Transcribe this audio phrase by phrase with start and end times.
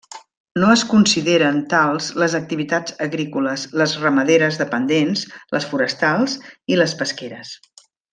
[0.61, 5.27] No es consideren tals les activitats agrícoles, les ramaderes dependents,
[5.57, 6.39] les forestals
[6.75, 7.53] i les pesqueres.